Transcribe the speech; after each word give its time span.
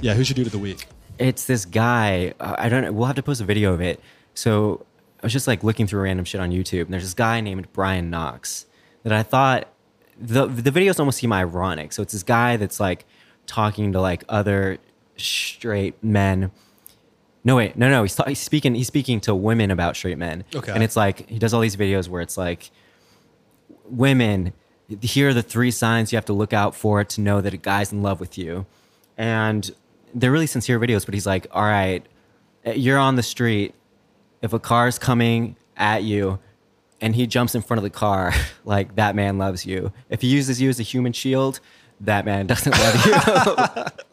Yeah, 0.00 0.14
who's 0.14 0.28
your 0.28 0.34
dude 0.34 0.46
of 0.46 0.52
the 0.52 0.58
week? 0.58 0.86
It's 1.18 1.44
this 1.44 1.64
guy. 1.64 2.34
Uh, 2.40 2.56
I 2.58 2.68
don't 2.68 2.82
know. 2.82 2.92
We'll 2.92 3.06
have 3.06 3.16
to 3.16 3.22
post 3.22 3.40
a 3.40 3.44
video 3.44 3.74
of 3.74 3.80
it. 3.80 4.00
So 4.34 4.86
I 5.22 5.26
was 5.26 5.32
just 5.32 5.46
like 5.46 5.62
looking 5.62 5.86
through 5.86 6.02
random 6.02 6.24
shit 6.24 6.40
on 6.40 6.50
YouTube, 6.50 6.82
and 6.82 6.92
there's 6.92 7.02
this 7.02 7.14
guy 7.14 7.40
named 7.40 7.70
Brian 7.72 8.08
Knox 8.08 8.66
that 9.02 9.12
I 9.12 9.22
thought 9.22 9.68
the 10.18 10.46
the 10.46 10.70
videos 10.70 10.98
almost 10.98 11.18
seem 11.18 11.32
ironic. 11.32 11.92
So 11.92 12.02
it's 12.02 12.12
this 12.12 12.22
guy 12.22 12.56
that's 12.56 12.80
like 12.80 13.04
talking 13.46 13.92
to 13.92 14.00
like 14.00 14.24
other 14.28 14.78
straight 15.16 16.02
men. 16.02 16.50
No 17.44 17.56
wait, 17.56 17.76
no 17.76 17.88
no. 17.90 18.02
He's, 18.02 18.14
ta- 18.14 18.24
he's 18.28 18.38
speaking. 18.40 18.74
He's 18.74 18.86
speaking 18.86 19.20
to 19.22 19.34
women 19.34 19.70
about 19.70 19.96
straight 19.96 20.18
men. 20.18 20.44
Okay. 20.54 20.72
And 20.72 20.82
it's 20.82 20.96
like 20.96 21.28
he 21.28 21.38
does 21.38 21.52
all 21.52 21.60
these 21.60 21.76
videos 21.76 22.08
where 22.08 22.22
it's 22.22 22.38
like 22.38 22.70
women. 23.84 24.52
Here 25.02 25.28
are 25.28 25.34
the 25.34 25.42
three 25.42 25.70
signs 25.70 26.12
you 26.12 26.16
have 26.16 26.24
to 26.24 26.32
look 26.32 26.52
out 26.52 26.74
for 26.74 27.04
to 27.04 27.20
know 27.20 27.40
that 27.40 27.54
a 27.54 27.56
guy's 27.56 27.92
in 27.92 28.02
love 28.02 28.18
with 28.18 28.36
you, 28.36 28.66
and 29.16 29.70
they're 30.14 30.32
really 30.32 30.46
sincere 30.46 30.78
videos. 30.78 31.04
But 31.04 31.14
he's 31.14 31.26
like, 31.26 31.46
all 31.52 31.62
right, 31.62 32.04
you're 32.64 32.98
on 32.98 33.16
the 33.16 33.22
street. 33.22 33.74
If 34.42 34.52
a 34.52 34.58
car's 34.58 34.98
coming 34.98 35.56
at 35.76 36.02
you, 36.02 36.38
and 37.00 37.16
he 37.16 37.26
jumps 37.26 37.54
in 37.54 37.62
front 37.62 37.78
of 37.78 37.82
the 37.82 37.90
car, 37.90 38.32
like 38.64 38.96
that 38.96 39.14
man 39.14 39.38
loves 39.38 39.64
you. 39.66 39.92
If 40.08 40.22
he 40.22 40.28
uses 40.28 40.60
you 40.60 40.68
as 40.68 40.78
a 40.80 40.84
human 40.84 41.12
shield, 41.12 41.60
that 42.00 42.24
man 42.24 42.46
doesn't 42.52 42.72
love 42.72 43.06
you. 43.06 43.84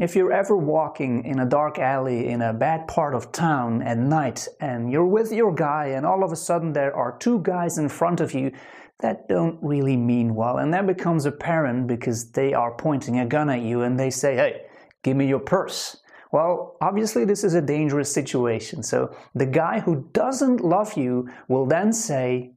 If 0.00 0.14
you're 0.16 0.32
ever 0.32 0.56
walking 0.56 1.24
in 1.24 1.40
a 1.40 1.44
dark 1.44 1.78
alley 1.78 2.28
in 2.28 2.40
a 2.40 2.54
bad 2.54 2.86
part 2.86 3.14
of 3.14 3.32
town 3.32 3.82
at 3.82 3.98
night 3.98 4.48
and 4.60 4.90
you're 4.90 5.04
with 5.04 5.32
your 5.32 5.52
guy 5.52 5.86
and 5.88 6.06
all 6.06 6.24
of 6.24 6.32
a 6.32 6.36
sudden 6.36 6.72
there 6.72 6.94
are 6.96 7.18
two 7.18 7.40
guys 7.40 7.76
in 7.76 7.88
front 7.88 8.20
of 8.20 8.32
you 8.32 8.52
that 9.00 9.28
don't 9.28 9.58
really 9.60 9.96
mean 9.96 10.34
well 10.34 10.58
and 10.58 10.72
that 10.72 10.86
becomes 10.86 11.26
apparent 11.26 11.86
because 11.86 12.30
they 12.30 12.54
are 12.54 12.70
pointing 12.70 13.18
a 13.18 13.26
gun 13.26 13.50
at 13.50 13.60
you 13.60 13.82
and 13.82 13.98
they 13.98 14.10
say, 14.10 14.36
hey, 14.36 14.62
give 15.02 15.16
me 15.16 15.26
your 15.26 15.40
purse. 15.40 15.98
Well, 16.32 16.76
obviously, 16.80 17.24
this 17.24 17.42
is 17.42 17.54
a 17.54 17.62
dangerous 17.62 18.12
situation. 18.12 18.82
So, 18.82 19.14
the 19.34 19.46
guy 19.46 19.80
who 19.80 20.08
doesn't 20.12 20.60
love 20.60 20.96
you 20.96 21.28
will 21.48 21.66
then 21.66 21.92
say, 21.92 22.52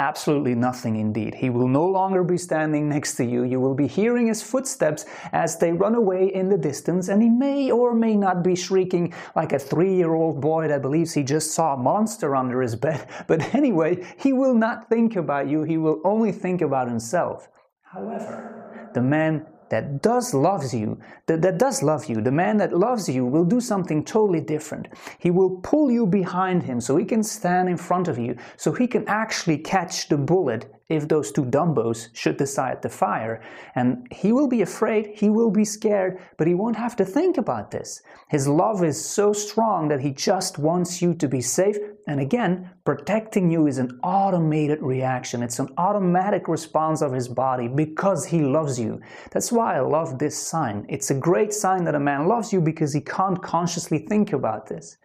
Absolutely 0.00 0.54
nothing 0.54 0.94
indeed. 0.94 1.34
He 1.34 1.50
will 1.50 1.66
no 1.66 1.84
longer 1.84 2.22
be 2.22 2.38
standing 2.38 2.88
next 2.88 3.16
to 3.16 3.24
you. 3.24 3.42
You 3.42 3.58
will 3.58 3.74
be 3.74 3.88
hearing 3.88 4.28
his 4.28 4.40
footsteps 4.40 5.06
as 5.32 5.58
they 5.58 5.72
run 5.72 5.96
away 5.96 6.32
in 6.32 6.48
the 6.48 6.56
distance, 6.56 7.08
and 7.08 7.20
he 7.20 7.28
may 7.28 7.72
or 7.72 7.96
may 7.96 8.14
not 8.14 8.44
be 8.44 8.54
shrieking 8.54 9.12
like 9.34 9.52
a 9.52 9.58
three 9.58 9.92
year 9.92 10.14
old 10.14 10.40
boy 10.40 10.68
that 10.68 10.82
believes 10.82 11.12
he 11.12 11.24
just 11.24 11.50
saw 11.50 11.74
a 11.74 11.76
monster 11.76 12.36
under 12.36 12.62
his 12.62 12.76
bed. 12.76 13.08
But 13.26 13.52
anyway, 13.56 14.06
he 14.18 14.32
will 14.32 14.54
not 14.54 14.88
think 14.88 15.16
about 15.16 15.48
you, 15.48 15.64
he 15.64 15.78
will 15.78 16.00
only 16.04 16.30
think 16.30 16.62
about 16.62 16.86
himself. 16.86 17.48
However, 17.82 18.90
the 18.94 19.02
man 19.02 19.46
that 19.70 20.02
does 20.02 20.34
loves 20.34 20.74
you, 20.74 20.98
that, 21.26 21.42
that 21.42 21.58
does 21.58 21.82
love 21.82 22.06
you, 22.06 22.20
the 22.20 22.32
man 22.32 22.56
that 22.58 22.76
loves 22.76 23.08
you 23.08 23.24
will 23.24 23.44
do 23.44 23.60
something 23.60 24.04
totally 24.04 24.40
different. 24.40 24.88
He 25.18 25.30
will 25.30 25.58
pull 25.62 25.90
you 25.90 26.06
behind 26.06 26.62
him 26.62 26.80
so 26.80 26.96
he 26.96 27.04
can 27.04 27.22
stand 27.22 27.68
in 27.68 27.76
front 27.76 28.08
of 28.08 28.18
you, 28.18 28.36
so 28.56 28.72
he 28.72 28.86
can 28.86 29.06
actually 29.08 29.58
catch 29.58 30.08
the 30.08 30.16
bullet 30.16 30.72
if 30.88 31.06
those 31.06 31.30
two 31.30 31.44
dumbos 31.44 32.08
should 32.14 32.38
decide 32.38 32.80
to 32.80 32.88
fire. 32.88 33.42
And 33.74 34.06
he 34.10 34.32
will 34.32 34.48
be 34.48 34.62
afraid, 34.62 35.10
he 35.14 35.28
will 35.28 35.50
be 35.50 35.64
scared, 35.64 36.18
but 36.38 36.46
he 36.46 36.54
won't 36.54 36.76
have 36.76 36.96
to 36.96 37.04
think 37.04 37.36
about 37.36 37.70
this. 37.70 38.02
His 38.28 38.48
love 38.48 38.82
is 38.82 39.02
so 39.02 39.32
strong 39.34 39.88
that 39.88 40.00
he 40.00 40.12
just 40.12 40.58
wants 40.58 41.02
you 41.02 41.14
to 41.14 41.28
be 41.28 41.42
safe. 41.42 41.76
And 42.06 42.20
again, 42.20 42.70
protecting 42.84 43.50
you 43.50 43.66
is 43.66 43.76
an 43.76 44.00
automated 44.02 44.82
reaction. 44.82 45.42
It's 45.42 45.58
an 45.58 45.68
automatic 45.76 46.48
response 46.48 47.02
of 47.02 47.12
his 47.12 47.28
body 47.28 47.68
because 47.68 48.24
he 48.24 48.40
loves 48.40 48.80
you. 48.80 49.00
That's 49.30 49.52
why 49.52 49.76
I 49.76 49.80
love 49.80 50.18
this 50.18 50.38
sign. 50.38 50.86
It's 50.88 51.10
a 51.10 51.14
great 51.14 51.52
sign 51.52 51.84
that 51.84 51.94
a 51.94 52.00
man 52.00 52.28
loves 52.28 52.50
you 52.50 52.62
because 52.62 52.94
he 52.94 53.02
can't 53.02 53.42
consciously 53.42 53.98
think 53.98 54.32
about 54.32 54.68
this. 54.68 54.96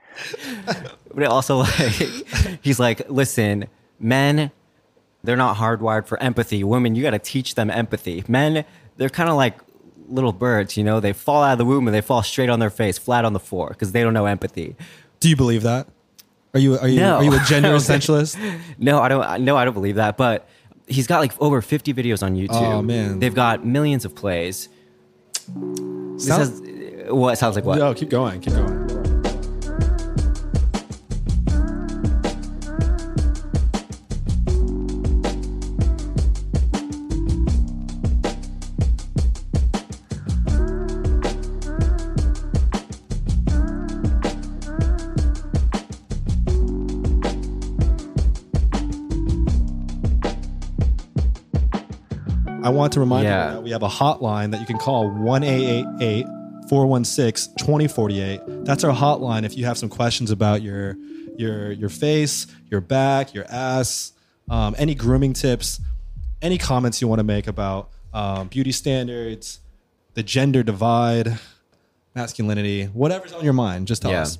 but 1.13 1.23
also 1.25 1.57
like 1.57 1.91
he's 2.61 2.79
like, 2.79 3.09
listen, 3.09 3.65
men, 3.99 4.51
they're 5.23 5.37
not 5.37 5.57
hardwired 5.57 6.05
for 6.07 6.21
empathy. 6.21 6.63
Women, 6.63 6.95
you 6.95 7.03
got 7.03 7.11
to 7.11 7.19
teach 7.19 7.55
them 7.55 7.69
empathy. 7.69 8.23
Men, 8.27 8.65
they're 8.97 9.09
kind 9.09 9.29
of 9.29 9.35
like 9.35 9.57
little 10.09 10.33
birds, 10.33 10.75
you 10.77 10.83
know. 10.83 10.99
They 10.99 11.13
fall 11.13 11.43
out 11.43 11.53
of 11.53 11.57
the 11.59 11.65
womb 11.65 11.87
and 11.87 11.95
they 11.95 12.01
fall 12.01 12.21
straight 12.23 12.49
on 12.49 12.59
their 12.59 12.69
face, 12.69 12.97
flat 12.97 13.23
on 13.25 13.33
the 13.33 13.39
floor, 13.39 13.69
because 13.69 13.91
they 13.93 14.03
don't 14.03 14.13
know 14.13 14.25
empathy. 14.25 14.75
Do 15.19 15.29
you 15.29 15.35
believe 15.35 15.63
that? 15.63 15.87
Are 16.53 16.59
you 16.59 16.77
are 16.77 16.87
you 16.87 16.99
No. 16.99 17.15
are 17.17 17.23
you 17.23 17.33
a 17.33 17.39
gender 17.47 17.69
essentialist? 17.69 18.37
No, 18.77 18.99
I 19.01 19.07
don't. 19.07 19.41
No, 19.43 19.55
I 19.57 19.65
don't 19.65 19.73
believe 19.73 19.95
that. 19.95 20.17
But 20.17 20.47
he's 20.87 21.07
got 21.07 21.19
like 21.19 21.31
over 21.41 21.61
50 21.61 21.93
videos 21.93 22.21
on 22.21 22.35
YouTube. 22.35 22.49
Oh, 22.51 22.81
man. 22.81 23.19
they've 23.19 23.33
got 23.33 23.65
millions 23.65 24.03
of 24.05 24.13
plays. 24.13 24.67
This 25.47 26.27
Sounds- 26.27 26.59
has, 26.59 27.11
what 27.11 27.37
sounds 27.37 27.55
like 27.55 27.65
what? 27.65 27.79
No, 27.79 27.93
keep 27.93 28.09
going, 28.09 28.39
keep 28.41 28.53
going. 28.53 28.82
I 52.63 52.69
want 52.69 52.93
to 52.93 52.99
remind 52.99 53.25
Yeah. 53.25 53.47
you 53.49 53.53
that 53.55 53.63
we 53.63 53.71
have 53.71 53.83
a 53.83 53.87
hotline 53.89 54.51
that 54.51 54.59
you 54.59 54.65
can 54.65 54.77
call 54.77 55.09
1 55.09 55.43
888 55.43 56.25
416 56.69 57.55
2048. 57.57 58.39
That's 58.65 58.83
our 58.83 58.95
hotline 58.95 59.43
if 59.43 59.57
you 59.57 59.65
have 59.65 59.77
some 59.77 59.89
questions 59.89 60.31
about 60.31 60.61
your 60.61 60.95
your 61.37 61.71
your 61.71 61.89
face, 61.89 62.47
your 62.71 62.79
back, 62.79 63.33
your 63.33 63.45
ass, 63.49 64.13
um, 64.49 64.75
any 64.77 64.95
grooming 64.95 65.33
tips, 65.33 65.81
any 66.41 66.57
comments 66.57 67.01
you 67.01 67.07
want 67.07 67.19
to 67.19 67.23
make 67.23 67.47
about 67.47 67.89
um, 68.13 68.47
beauty 68.47 68.71
standards, 68.71 69.59
the 70.13 70.23
gender 70.23 70.61
divide, 70.63 71.37
masculinity, 72.15 72.85
whatever's 72.85 73.33
on 73.33 73.43
your 73.43 73.53
mind, 73.53 73.87
just 73.87 74.01
tell 74.03 74.11
Yeah. 74.11 74.21
us. 74.21 74.37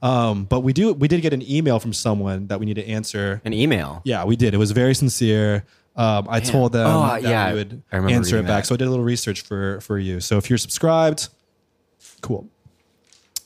Um, 0.00 0.44
but 0.44 0.60
we 0.60 0.72
do 0.72 0.92
we 0.94 1.08
did 1.08 1.20
get 1.22 1.32
an 1.32 1.42
email 1.50 1.80
from 1.80 1.92
someone 1.92 2.46
that 2.46 2.60
we 2.60 2.66
need 2.66 2.74
to 2.76 2.86
answer. 2.88 3.42
An 3.44 3.52
email. 3.52 4.00
Yeah, 4.04 4.24
we 4.24 4.36
did. 4.36 4.54
It 4.54 4.58
was 4.58 4.70
very 4.70 4.94
sincere. 4.94 5.64
Um, 5.98 6.26
I 6.30 6.38
told 6.40 6.72
them 6.72 6.86
Oh, 6.86 7.00
that 7.02 7.22
yeah, 7.22 7.48
we 7.52 7.58
would 7.58 7.82
answer 7.92 8.38
it 8.38 8.42
back. 8.42 8.62
that. 8.62 8.66
So 8.66 8.74
I 8.74 8.78
did 8.78 8.86
a 8.86 8.90
little 8.90 9.04
research 9.04 9.40
for 9.42 9.80
for 9.80 9.98
you. 9.98 10.20
So 10.20 10.38
if 10.38 10.48
you're 10.48 10.56
subscribed, 10.58 11.28
cool. 12.22 12.48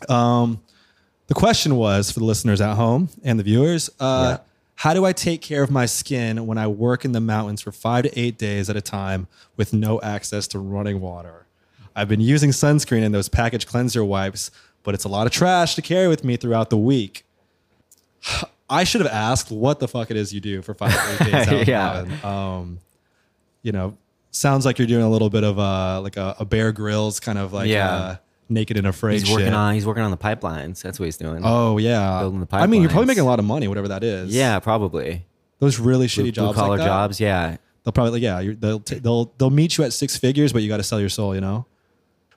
Um, 0.09 0.61
the 1.29 1.35
question 1.35 1.77
was 1.77 2.11
for 2.11 2.19
the 2.21 2.27
listeners 2.27 2.61
at 2.61 2.75
home 2.75 3.09
and 3.25 3.39
the 3.39 3.43
viewers: 3.43 3.89
uh, 4.01 4.37
Yeah. 4.39 4.45
How 4.77 4.95
do 4.95 5.05
I 5.05 5.13
take 5.13 5.41
care 5.43 5.63
of 5.63 5.71
my 5.71 5.87
skin 5.87 6.47
when 6.47 6.59
I 6.59 6.67
work 6.67 7.05
in 7.05 7.13
the 7.13 7.21
mountains 7.21 7.61
for 7.63 7.71
five 7.73 8.05
to 8.05 8.19
eight 8.19 8.37
days 8.37 8.69
at 8.69 8.77
a 8.77 8.81
time 8.81 9.29
with 9.57 9.73
no 9.73 10.01
access 10.03 10.47
to 10.49 10.59
running 10.59 11.01
water? 11.01 11.47
I've 11.95 12.09
been 12.09 12.21
using 12.21 12.51
sunscreen 12.51 13.05
and 13.05 13.15
those 13.15 13.29
package 13.29 13.67
cleanser 13.67 14.05
wipes, 14.05 14.51
but 14.83 14.95
it's 14.95 15.05
a 15.05 15.09
lot 15.09 15.27
of 15.27 15.33
trash 15.33 15.75
to 15.77 15.83
carry 15.83 16.09
with 16.09 16.25
me 16.25 16.37
throughout 16.37 16.71
the 16.71 16.79
week. 16.79 17.25
I 18.73 18.85
should 18.85 19.01
have 19.03 19.13
asked 19.13 19.51
what 19.51 19.79
the 19.81 19.87
fuck 19.89 20.11
it 20.11 20.17
is 20.17 20.33
you 20.33 20.41
do 20.41 20.63
for 20.63 20.75
five 20.75 20.93
eight 21.21 21.25
days. 21.27 21.35
out 21.35 21.53
in 21.53 21.59
the 21.59 21.65
Yeah. 21.67 22.57
Um, 22.57 22.79
you 23.63 23.73
know, 23.73 23.97
sounds 24.31 24.65
like 24.65 24.79
you're 24.79 24.89
doing 24.89 25.05
a 25.05 25.11
little 25.11 25.31
bit 25.31 25.45
of 25.45 25.59
a 25.59 26.01
like 26.01 26.17
a, 26.17 26.35
a 26.41 26.45
Bear 26.45 26.73
Grylls 26.73 27.21
kind 27.21 27.39
of 27.39 27.53
like 27.53 27.69
Yeah. 27.69 27.89
uh, 27.95 28.17
naked 28.49 28.77
and 28.77 28.87
afraid. 28.87 29.21
He's 29.21 29.31
working 29.31 29.47
shit. 29.47 29.55
on. 29.55 29.75
He's 29.75 29.87
working 29.87 30.03
on 30.03 30.11
the 30.11 30.17
pipelines. 30.17 30.83
That's 30.83 30.99
what 30.99 31.05
he's 31.07 31.17
doing. 31.17 31.43
Oh 31.45 31.79
yeah, 31.79 32.21
Building 32.21 32.41
the 32.41 32.47
pipelines. 32.47 32.63
I 32.63 32.67
mean, 32.67 32.81
you're 32.83 32.91
probably 32.91 33.07
making 33.07 33.23
a 33.23 33.27
lot 33.27 33.39
of 33.39 33.45
money, 33.45 33.69
whatever 33.69 33.89
that 33.89 34.03
is. 34.03 34.35
yeah, 34.35 34.59
probably. 34.59 35.25
those 35.59 35.79
really 35.79 36.07
shitty 36.07 36.23
Blue 36.23 36.33
jobs, 36.33 36.59
collar 36.59 36.79
like 36.79 36.87
jobs. 36.87 37.21
Yeah. 37.21 37.57
They'll 37.85 37.93
probably 37.93 38.21
yeah, 38.21 38.41
you're, 38.41 38.55
they'll 38.55 38.81
t- 38.81 38.99
they'll 39.01 39.33
they'll 39.39 39.51
meet 39.51 39.77
you 39.77 39.85
at 39.85 39.93
six 39.93 40.17
figures, 40.17 40.53
but 40.53 40.63
you 40.63 40.69
got 40.69 40.77
to 40.79 40.83
sell 40.85 41.01
your 41.01 41.09
soul. 41.09 41.35
You 41.35 41.41
know. 41.41 41.67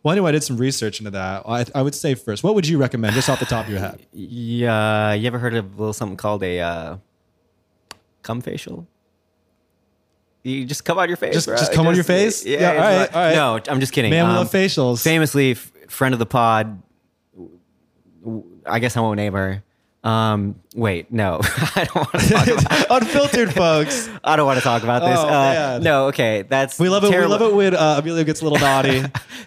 Well, 0.06 0.12
anyway, 0.12 0.30
I 0.30 0.32
did 0.34 0.44
some 0.44 0.58
research 0.58 1.00
into 1.00 1.10
that. 1.10 1.42
I, 1.48 1.66
I 1.74 1.82
would 1.82 1.96
say 1.96 2.14
first, 2.14 2.44
what 2.44 2.54
would 2.54 2.68
you 2.68 2.78
recommend, 2.78 3.16
just 3.16 3.28
off 3.28 3.40
the 3.40 3.46
top 3.48 3.66
of 3.66 3.72
your 3.72 3.80
head? 3.80 4.06
Yeah. 4.14 5.14
You 5.14 5.26
ever 5.26 5.40
heard 5.40 5.56
of 5.56 5.66
a 5.66 5.78
little 5.78 5.94
something 5.94 6.16
called 6.16 6.44
a 6.44 6.60
uh, 6.60 6.98
cum 8.22 8.40
facial? 8.40 8.88
You 10.44 10.64
just 10.66 10.86
come 10.86 11.00
on 11.00 11.08
your 11.08 11.18
face. 11.18 11.34
Just- 11.34 11.48
bro. 11.48 11.58
just 11.58 11.74
come 11.74 11.88
on 11.88 11.96
your 11.96 12.04
face? 12.04 12.46
Yeah. 12.46 12.60
Yeah, 12.60 12.70
all 12.70 12.76
right, 13.00 13.16
all 13.16 13.22
right. 13.22 13.66
No, 13.68 13.74
I'm 13.74 13.80
just 13.80 13.94
kidding. 13.94 14.12
Man, 14.12 14.26
we 14.26 14.30
Um, 14.30 14.36
love 14.38 14.52
facials. 14.52 15.04
Famously, 15.04 15.52
f- 15.54 15.72
friend 15.88 16.14
of 16.14 16.20
the 16.20 16.28
pod. 16.28 16.80
I 18.68 18.78
guess 18.78 18.96
I 18.96 19.02
won't 19.02 19.18
name 19.18 19.34
her. 19.34 19.64
Um, 20.06 20.62
wait, 20.76 21.12
no, 21.12 21.40
I 21.76 21.88
don't 21.92 21.96
want 21.96 22.12
to 22.12 22.30
talk 22.30 22.48
about. 22.48 22.92
Unfiltered, 23.02 23.54
folks. 23.54 24.08
I 24.24 24.36
don't 24.36 24.46
want 24.46 24.60
to 24.60 24.64
talk 24.64 24.84
about 24.84 25.00
this. 25.02 25.18
Oh, 25.18 25.28
uh, 25.28 25.80
no, 25.82 26.08
okay, 26.10 26.44
that's 26.44 26.78
We 26.80 26.90
love 26.90 27.04
it. 27.04 27.10
Terrible, 27.10 27.36
We 27.38 27.40
love 27.40 27.52
it 27.52 27.56
when 27.56 27.76
uh, 27.76 27.96
Emilio 28.00 28.24
gets 28.24 28.42
a 28.42 28.44
little 28.44 28.60
naughty, 28.60 29.04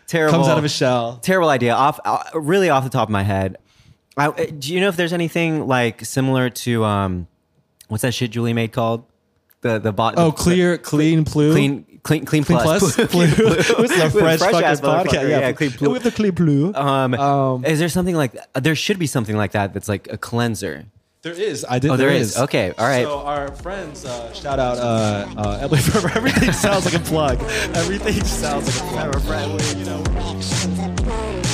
Terrible. 0.08 0.32
comes 0.38 0.48
out 0.48 0.56
of 0.58 0.64
his 0.64 0.72
shell. 0.72 1.18
terrible 1.22 1.48
idea. 1.48 1.74
Off, 1.74 2.00
uh, 2.04 2.24
really 2.34 2.70
off 2.70 2.82
the 2.82 2.90
top 2.90 3.06
of 3.08 3.12
my 3.12 3.22
head. 3.22 3.56
I, 4.16 4.26
uh, 4.26 4.46
do 4.58 4.74
you 4.74 4.80
know 4.80 4.88
if 4.88 4.96
there's 4.96 5.12
anything 5.12 5.68
like 5.68 6.04
similar 6.04 6.50
to 6.50 6.84
um, 6.84 7.28
what's 7.86 8.02
that 8.02 8.12
shit 8.12 8.32
Julie 8.32 8.52
made 8.52 8.72
called? 8.72 9.04
The 9.62 9.78
the 9.78 9.92
bot. 9.92 10.14
Oh, 10.16 10.32
clear, 10.32 10.78
clean, 10.78 11.24
blue. 11.24 11.52
clean, 11.52 11.84
clean, 12.02 12.24
clean, 12.24 12.44
Clean 12.44 12.58
plus. 12.58 12.94
plus, 12.96 13.10
blue. 13.12 13.26
This 13.26 13.90
is 13.90 13.98
a 14.00 14.10
French 14.10 14.40
fucking 14.40 14.58
French-ass 14.60 14.80
podcast. 14.80 15.28
Yeah, 15.28 15.40
yeah, 15.40 15.52
clean 15.52 15.70
blue. 15.70 15.90
with 15.90 16.02
the 16.04 16.10
clean 16.12 16.32
blue. 16.34 16.72
Um, 16.74 17.14
Um, 17.14 17.64
is 17.64 17.78
there 17.78 17.88
something 17.88 18.14
like 18.14 18.36
there 18.54 18.74
should 18.74 18.98
be 18.98 19.06
something 19.06 19.36
like 19.36 19.52
that 19.52 19.72
that's 19.74 19.88
like 19.88 20.08
a 20.12 20.16
cleanser? 20.18 20.86
There 21.22 21.32
is. 21.32 21.66
I 21.68 21.80
did. 21.80 21.90
Oh, 21.90 21.96
there 21.96 22.10
there 22.10 22.16
is. 22.16 22.36
is. 22.36 22.38
Okay, 22.38 22.72
all 22.78 22.86
right. 22.86 23.04
So 23.04 23.18
our 23.18 23.50
friends, 23.56 24.04
uh, 24.04 24.32
shout 24.32 24.60
out 24.60 24.78
uh, 24.78 25.26
uh, 25.36 25.58
Emily 25.62 25.80
Ferber. 25.80 26.12
Everything 26.16 26.52
sounds 26.52 26.84
like 26.84 26.94
a 26.94 27.00
plug. 27.04 27.42
Everything 27.74 28.22
sounds 28.24 28.66
like 28.70 28.78
a 28.88 28.92
plug. 28.92 29.14
Our 29.16 29.20
friend, 29.22 29.60
you 29.76 29.84
know. 29.84 31.47